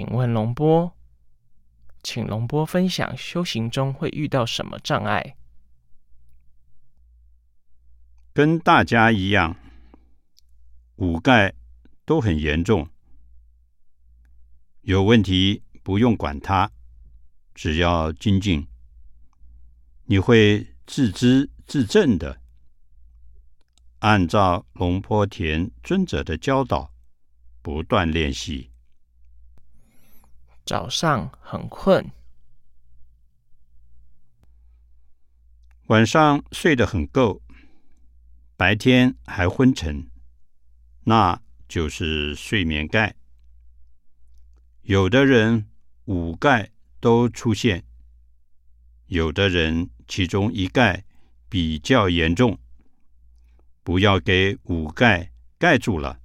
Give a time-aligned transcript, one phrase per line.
[0.00, 0.96] 请问龙波，
[2.02, 5.36] 请龙波分享修行中会遇到什么障碍？
[8.32, 9.54] 跟大家一样，
[10.96, 11.52] 五盖
[12.06, 12.88] 都很严重，
[14.80, 16.70] 有问题不用管它，
[17.54, 18.66] 只要精进，
[20.06, 22.40] 你会自知自正的。
[23.98, 26.90] 按照龙坡田尊者的教导，
[27.60, 28.69] 不断练习。
[30.70, 32.12] 早上很困，
[35.88, 37.42] 晚上睡得很够，
[38.56, 40.08] 白天还昏沉，
[41.02, 43.16] 那就是睡眠盖。
[44.82, 45.68] 有的人
[46.04, 47.82] 五盖都出现，
[49.06, 51.04] 有的人其中一盖
[51.48, 52.56] 比较严重。
[53.82, 56.20] 不要给五盖盖住了，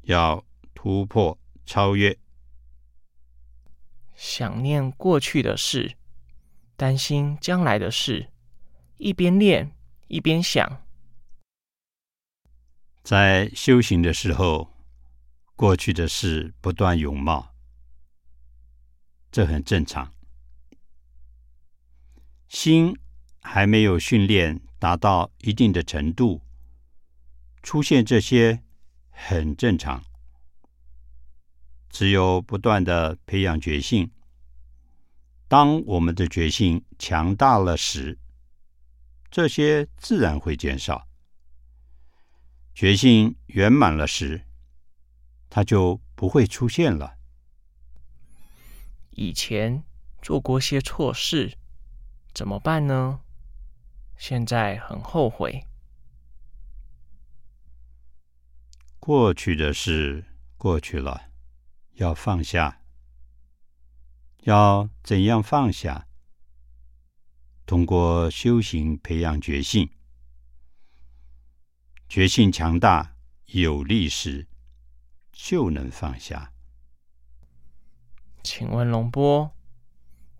[0.00, 0.44] 要
[0.74, 2.18] 突破超越。
[4.22, 5.96] 想念过去的事，
[6.76, 8.28] 担心将来的事，
[8.98, 9.74] 一边练
[10.08, 10.82] 一边想。
[13.02, 14.70] 在修行的时候，
[15.56, 17.54] 过去的事不断涌冒，
[19.32, 20.12] 这很正常。
[22.46, 22.94] 心
[23.40, 26.42] 还没有训练达到一定的程度。
[27.62, 28.62] 出现这些
[29.08, 30.04] 很正常，
[31.88, 34.10] 只有不断的培养觉性。
[35.50, 38.16] 当我们的决心强大了时，
[39.32, 41.08] 这些自然会减少。
[42.72, 44.44] 决心圆满了时，
[45.48, 47.16] 它就不会出现了。
[49.10, 49.82] 以前
[50.22, 51.58] 做过些错事，
[52.32, 53.18] 怎么办呢？
[54.16, 55.66] 现在很后悔。
[59.00, 60.24] 过去的事
[60.56, 61.32] 过去了，
[61.94, 62.79] 要放下。
[64.44, 66.06] 要怎样放下？
[67.66, 69.90] 通过修行培养决心，
[72.08, 73.14] 决心强大
[73.46, 74.46] 有力时，
[75.30, 76.52] 就能放下。
[78.42, 79.52] 请问龙波，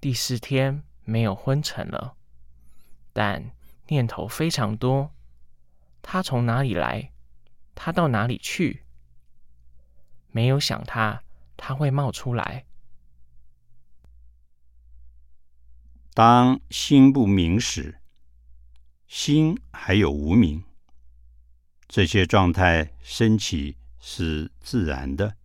[0.00, 2.16] 第四天没有昏沉了，
[3.12, 3.50] 但
[3.88, 5.12] 念头非常多，
[6.00, 7.12] 它从哪里来？
[7.74, 8.84] 他到哪里去？
[10.30, 11.22] 没有想他，
[11.56, 12.64] 他会冒出来。
[16.18, 18.00] 当心不明时，
[19.06, 20.64] 心还有无明，
[21.86, 25.36] 这些状态升起是自然的。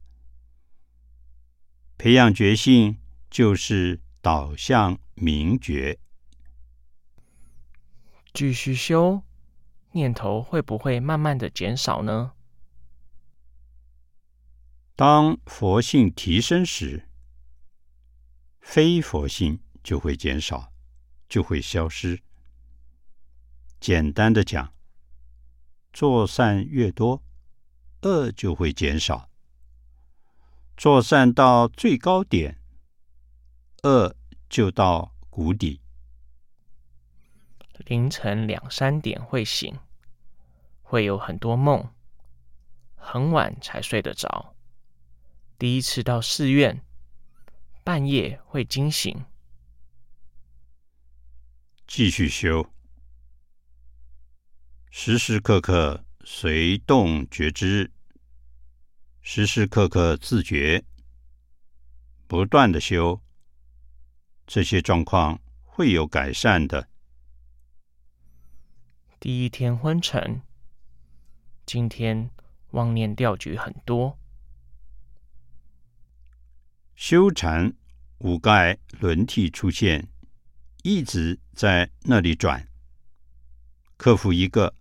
[1.95, 2.97] 培养觉性
[3.29, 6.00] 就是导向明觉，
[8.34, 9.22] 继续修。
[9.91, 12.34] 念头会不会慢慢的减少呢？
[14.95, 17.07] 当佛性提升时，
[18.59, 20.71] 非佛性就会减少，
[21.27, 22.21] 就会消失。
[23.79, 24.73] 简单的讲，
[25.91, 27.21] 做善越多，
[28.01, 29.29] 恶就会减少；
[30.77, 32.57] 做善到最高点，
[33.83, 34.16] 恶
[34.49, 35.81] 就到谷底。
[37.85, 39.77] 凌晨两三点会醒，
[40.81, 41.91] 会有很多梦，
[42.95, 44.55] 很晚才睡得着。
[45.59, 46.81] 第一次到寺院，
[47.83, 49.25] 半夜会惊醒。
[51.95, 52.73] 继续修，
[54.89, 57.91] 时时刻刻随动觉知，
[59.21, 60.83] 时时刻刻自觉，
[62.25, 63.21] 不断的修，
[64.47, 66.89] 这些状况会有改善的。
[69.19, 70.41] 第一天昏沉，
[71.63, 72.31] 今天
[72.71, 74.17] 妄念调举很多。
[76.95, 77.71] 修禅
[78.17, 80.07] 五盖轮替出现，
[80.83, 82.67] 一直在那里转，
[83.95, 84.75] 克服一个，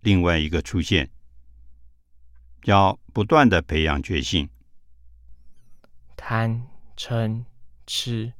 [0.00, 1.10] 另外一个出现，
[2.64, 4.50] 要不断的培养决心。
[6.18, 6.68] 贪
[6.98, 7.46] 嗔
[7.86, 8.34] 痴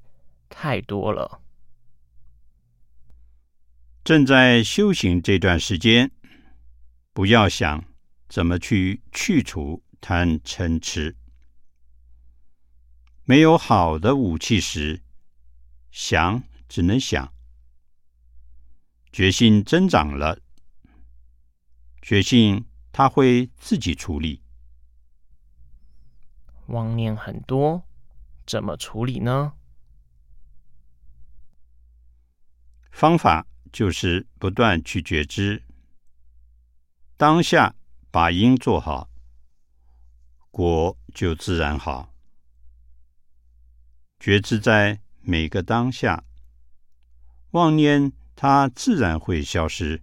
[0.50, 1.40] 太多了。
[4.04, 6.10] 正在修行这段时间，
[7.14, 7.82] 不要想
[8.28, 11.16] 怎么去去除贪嗔痴。
[13.24, 15.00] 没有好的武器时，
[15.90, 17.34] 想只能想。
[19.12, 20.40] 决心增长了，
[22.00, 24.42] 决心他会自己处理。
[26.68, 27.86] 妄念很多，
[28.46, 29.52] 怎么处理呢？
[32.90, 33.46] 方法。
[33.72, 35.62] 就是不断去觉知，
[37.16, 37.74] 当下
[38.10, 39.08] 把因做好，
[40.50, 42.12] 果就自然好。
[44.20, 46.22] 觉知在每个当下，
[47.52, 50.02] 妄念它自然会消失。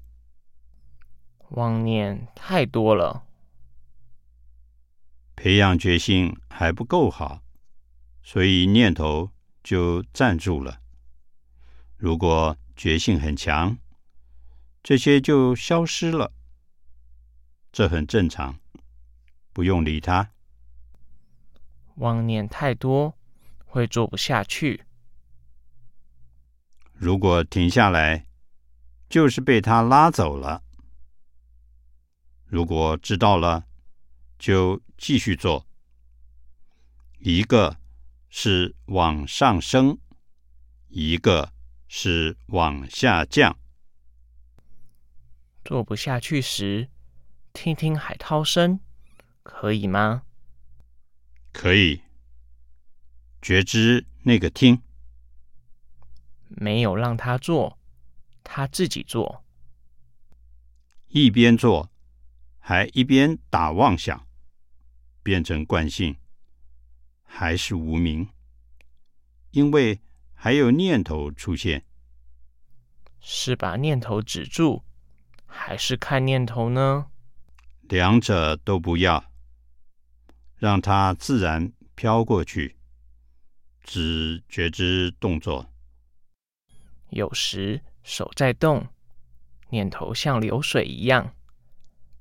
[1.49, 3.25] 妄念太多了，
[5.35, 7.41] 培养决心还不够好，
[8.21, 9.31] 所以念头
[9.63, 10.79] 就站住了。
[11.97, 13.75] 如果决心很强，
[14.83, 16.31] 这些就消失了，
[17.71, 18.59] 这很正常，
[19.53, 20.29] 不用理它。
[21.95, 23.15] 妄念太多
[23.65, 24.83] 会做不下去，
[26.99, 28.27] 如果停下来，
[29.09, 30.61] 就是被他拉走了。
[32.45, 33.65] 如果知道了，
[34.37, 35.65] 就继续做。
[37.19, 37.77] 一个
[38.29, 39.97] 是往上升，
[40.89, 41.53] 一个
[41.87, 43.57] 是往下降。
[45.63, 46.89] 做不下去时，
[47.53, 48.81] 听听海涛声，
[49.41, 50.23] 可以吗？
[51.53, 52.01] 可以。
[53.41, 54.81] 觉知那个听，
[56.49, 57.79] 没有让他做，
[58.43, 59.45] 他自己做。
[61.07, 61.89] 一边做。
[62.61, 64.27] 还一边打妄想，
[65.23, 66.15] 变成惯性，
[67.23, 68.29] 还是无名，
[69.49, 69.99] 因为
[70.35, 71.83] 还有念头出现。
[73.19, 74.83] 是把念头止住，
[75.47, 77.09] 还是看念头呢？
[77.81, 79.31] 两者都不要，
[80.57, 82.77] 让它自然飘过去，
[83.83, 85.68] 只觉知动作。
[87.09, 88.87] 有时手在动，
[89.69, 91.33] 念头像流水一样。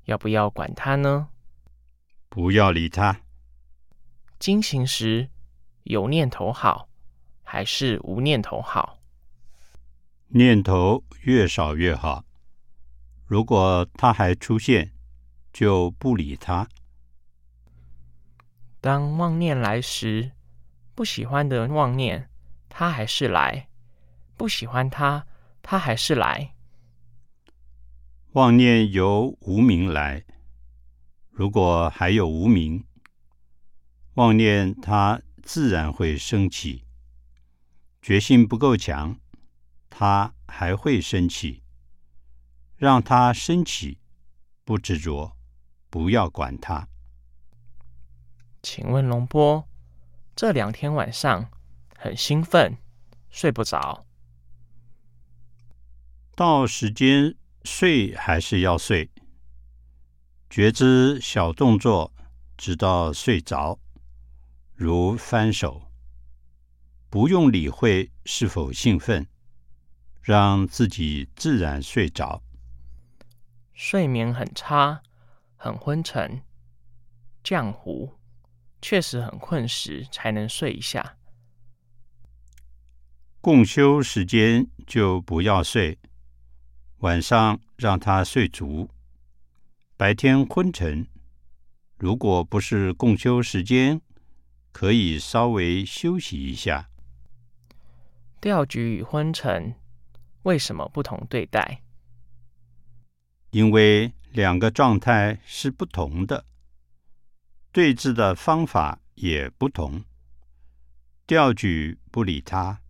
[0.04, 1.28] 要不要管它呢？
[2.28, 3.20] 不要理它。
[4.38, 5.28] 惊醒时
[5.82, 6.88] 有念头好，
[7.42, 8.98] 还是无念头好？
[10.28, 12.24] 念头越少越好。
[13.26, 14.92] 如果它还出现，
[15.52, 16.68] 就不理它。
[18.80, 20.32] 当妄念来时，
[20.94, 22.30] 不喜欢的妄念，
[22.68, 23.68] 它还是来；
[24.38, 25.26] 不喜欢他，
[25.60, 26.54] 他还是来。
[28.32, 30.24] 妄念由无名来，
[31.30, 32.84] 如果还有无名，
[34.14, 36.84] 妄念它自然会升起。
[38.00, 39.18] 决心不够强，
[39.90, 41.62] 它还会升起。
[42.76, 43.98] 让它升起，
[44.64, 45.36] 不执着，
[45.90, 46.86] 不要管它。
[48.62, 49.68] 请问龙波，
[50.36, 51.50] 这两天晚上
[51.96, 52.76] 很兴奋，
[53.30, 54.07] 睡不着。
[56.38, 57.34] 到时间。
[57.64, 59.10] 睡还是要睡，
[60.48, 62.14] 觉知小动作，
[62.56, 63.78] 直到睡着，
[64.74, 65.90] 如翻手，
[67.10, 69.26] 不用理会是否兴奋，
[70.22, 72.42] 让自己自然睡着。
[73.74, 75.02] 睡眠很差，
[75.56, 76.40] 很昏沉，
[77.44, 78.14] 浆糊，
[78.80, 81.16] 确实很困时才能睡一下。
[83.40, 85.98] 共修时间就不要睡。
[87.00, 88.90] 晚上让他睡足，
[89.96, 91.06] 白天昏沉。
[91.96, 94.00] 如果不是共修时间，
[94.72, 96.88] 可以稍微休息一下。
[98.40, 99.74] 钓局与昏沉
[100.42, 101.82] 为什么不同对待？
[103.50, 106.46] 因为两个状态是不同的，
[107.70, 110.02] 对峙的方法也不同。
[111.28, 112.80] 钓局不理他，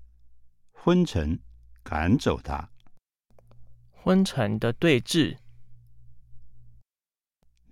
[0.73, 1.39] 昏沉
[1.83, 2.71] 赶走他。
[4.01, 5.37] 昏沉的对峙，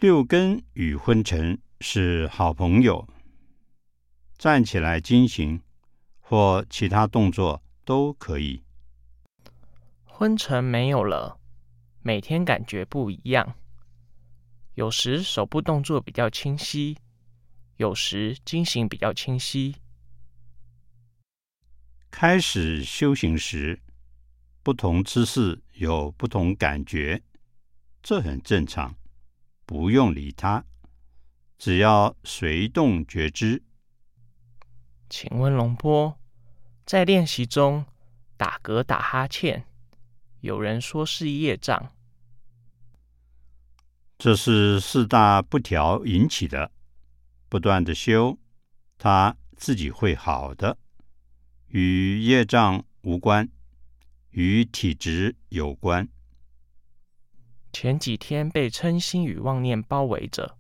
[0.01, 3.09] 六根与昏沉是好朋友。
[4.37, 5.63] 站起来惊行
[6.19, 8.65] 或其他动作都可以。
[10.05, 11.39] 昏沉没有了，
[12.03, 13.55] 每天感觉不一样。
[14.75, 16.99] 有时手部动作比较清晰，
[17.77, 19.77] 有时惊醒比较清晰。
[22.11, 23.81] 开始修行时。
[24.63, 27.23] 不同姿势有不同感觉，
[28.03, 28.95] 这很正常，
[29.65, 30.65] 不用理他，
[31.59, 33.63] 只要随动觉知。
[35.11, 36.19] 请问龙波，
[36.85, 37.85] 在练习中
[38.37, 39.65] 打嗝、打哈欠，
[40.41, 41.93] 有人说是业障，
[44.19, 46.73] 这是四大不调引起的，
[47.51, 48.39] 不断的修，
[48.97, 50.79] 他自己会好的，
[51.69, 53.47] 与业障无关。
[54.37, 56.07] 与体质有关。
[57.73, 60.59] 前几天被嗔心与妄念包围着，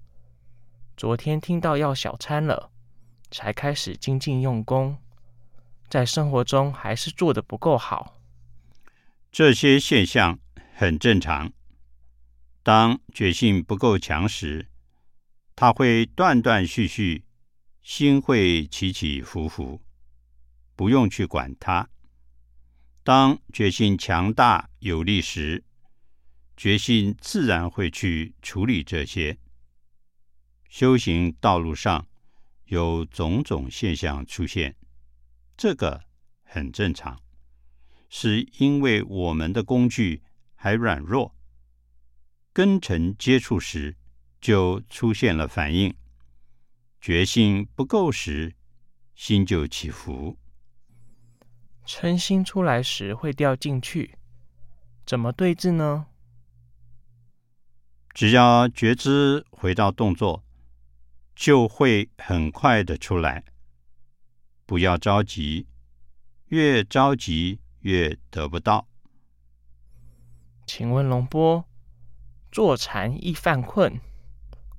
[0.97, 2.71] 昨天听到要小餐了，
[3.30, 4.97] 才开始精进用功，
[5.90, 8.14] 在生活中还是做的不够好。
[9.30, 10.38] 这些现象
[10.75, 11.52] 很正常。
[12.62, 14.68] 当决心不够强时，
[15.54, 17.26] 他会断断续续，
[17.83, 19.83] 心会起起伏伏，
[20.75, 21.87] 不用去管它。
[23.07, 25.63] 当决心强大有力时，
[26.57, 29.39] 决心自然会去处理这些。
[30.69, 32.05] 修行道路上
[32.65, 34.75] 有种种现象出现，
[35.57, 36.03] 这个
[36.43, 37.23] 很正常，
[38.09, 40.25] 是因为我们的工具
[40.57, 41.33] 还软弱，
[42.53, 43.97] 跟尘接触时
[44.41, 45.95] 就出现了反应。
[47.01, 48.57] 决心不够时，
[49.15, 50.37] 心就起伏。
[51.87, 54.19] 嗔心出来时会掉进去，
[55.07, 56.07] 怎么对治呢？
[58.12, 60.43] 只要觉知回到动作，
[61.35, 63.45] 就会很快的出来。
[64.64, 65.69] 不要着急，
[66.47, 68.88] 越着急越得不到。
[70.66, 71.64] 请问龙波，
[72.50, 74.00] 坐禅易犯困，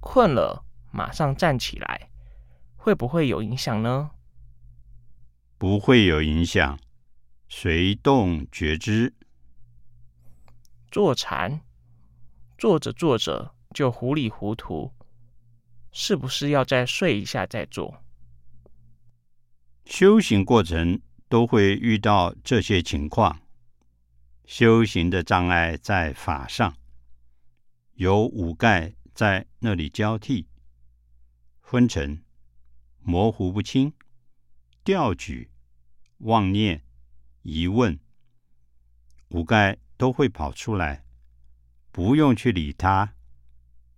[0.01, 2.09] 困了马上站起来，
[2.75, 4.11] 会不会有影响呢？
[5.57, 6.77] 不会有影响，
[7.49, 9.13] 随动觉知。
[10.91, 11.61] 坐禅。
[12.57, 14.91] 坐着坐着就糊里糊涂，
[15.91, 18.03] 是不是要再睡一下再做？
[19.85, 20.99] 修行过程
[21.29, 23.39] 都会遇到这些情况。
[24.45, 26.75] 修行的障碍在法上，
[27.93, 30.47] 有五盖在那里交替，
[31.61, 32.23] 昏沉、
[33.03, 33.93] 模糊不清、
[34.83, 35.51] 调举、
[36.19, 36.83] 妄念、
[37.49, 37.97] 疑问，
[39.29, 41.05] 五盖都会跑出来。
[41.93, 43.13] 不用去理他。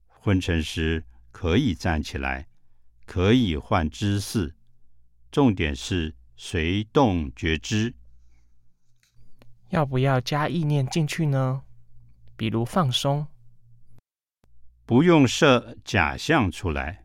[0.08, 2.48] 昏沉时可以站起来，
[3.08, 4.54] 可以换姿势，
[5.32, 7.96] 重点是随动觉知。
[9.70, 11.64] 要不要加意念进去呢？
[12.36, 13.26] 比如放松。
[14.86, 17.04] 不用设假象出来，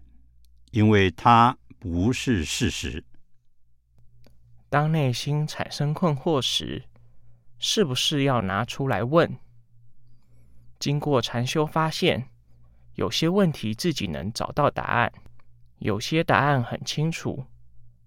[0.73, 3.03] 因为它不是事实。
[4.75, 6.83] 当内心产生困惑时，
[7.61, 9.39] 是不是要拿出来问？
[10.81, 12.29] 经过禅修，发现
[12.97, 15.13] 有些问题自己能找到答案，
[15.79, 17.47] 有些答案很清楚，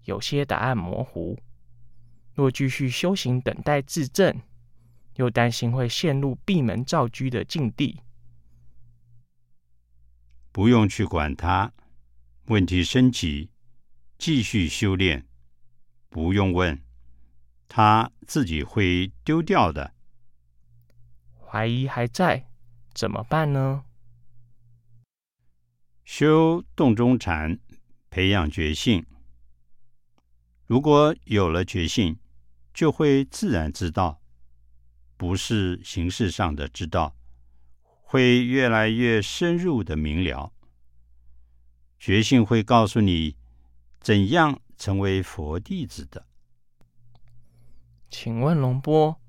[0.03, 1.39] 有些答案模糊。
[2.33, 4.41] 若继续修行，等待自证，
[5.15, 8.01] 又担心会陷入闭门造车的境地。
[10.51, 11.71] 不用去管它，
[12.47, 13.51] 问题升级，
[14.17, 15.26] 继续修炼。
[16.09, 16.81] 不用问，
[17.67, 19.93] 他自己会丢掉的。
[21.39, 22.47] 怀疑还在。
[22.93, 23.83] 怎么办呢？
[26.03, 27.59] 修洞中禅，
[28.09, 29.05] 培养觉性。
[30.65, 32.17] 如果有了觉性，
[32.73, 34.19] 就会自然知道，
[35.15, 37.15] 不是形式上的知道，
[38.01, 40.51] 会越来越深入的明了。
[41.99, 43.35] 觉性会告诉你
[43.99, 46.25] 怎样成为佛弟子的。
[48.09, 49.19] 请问龙波，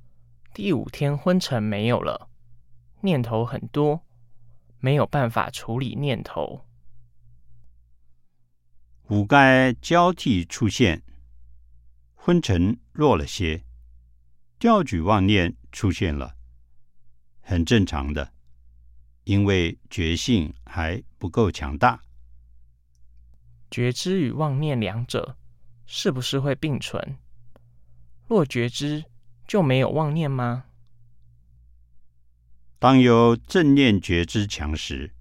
[0.54, 2.28] 第五天昏沉没有了？
[3.00, 4.04] 念头很多，
[4.78, 6.64] 没有办法处理念头。
[9.08, 11.02] 五盖交替出现，
[12.14, 13.64] 昏沉弱了些，
[14.58, 16.36] 调举妄念出现了，
[17.40, 18.32] 很正常的，
[19.24, 22.02] 因为觉性还不够强大。
[23.70, 25.36] 觉知与妄念两者
[25.86, 27.16] 是不是会并存？
[28.26, 29.04] 若觉知，
[29.46, 30.64] 就没有妄念吗？
[32.78, 35.12] 当有正念觉知强时，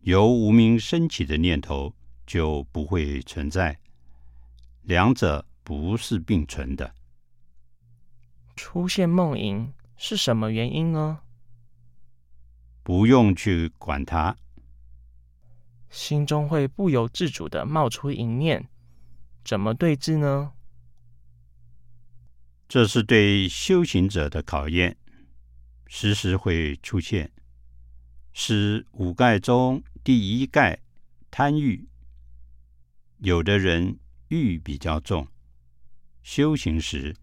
[0.00, 1.94] 由无名升起的念头
[2.26, 3.78] 就不会存在，
[4.82, 6.94] 两者不是并存的。
[8.54, 11.20] 出现梦影是什么原因呢？
[12.82, 14.36] 不用去管它。
[15.94, 18.68] 心中会不由自主的冒出一念，
[19.44, 20.52] 怎么对治呢？
[22.68, 24.96] 这是对修行者的考验。
[25.86, 27.30] 时时会出现，
[28.32, 30.80] 是五盖中第一盖
[31.30, 31.88] 贪欲。
[33.18, 35.28] 有的人欲比较重，
[36.24, 37.14] 修行时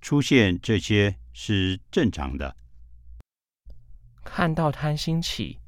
[0.00, 2.56] 出现这些是正常的。
[4.24, 5.60] 看到贪心起，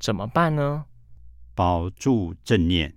[0.00, 0.86] 怎么办呢？
[1.54, 2.94] 保住正念，